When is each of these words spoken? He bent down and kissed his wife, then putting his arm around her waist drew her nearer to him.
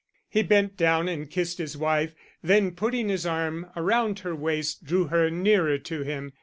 He 0.27 0.41
bent 0.41 0.77
down 0.77 1.07
and 1.07 1.29
kissed 1.29 1.59
his 1.59 1.77
wife, 1.77 2.15
then 2.41 2.71
putting 2.71 3.07
his 3.09 3.23
arm 3.27 3.67
around 3.75 4.17
her 4.21 4.33
waist 4.35 4.83
drew 4.83 5.09
her 5.09 5.29
nearer 5.29 5.77
to 5.77 6.01
him. 6.01 6.33